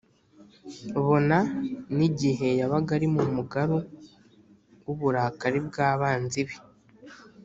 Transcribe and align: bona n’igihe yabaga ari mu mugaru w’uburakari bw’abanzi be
bona 1.05 1.37
n’igihe 1.97 2.47
yabaga 2.59 2.91
ari 2.97 3.07
mu 3.13 3.23
mugaru 3.35 3.77
w’uburakari 4.85 5.59
bw’abanzi 5.67 6.41
be 6.47 6.57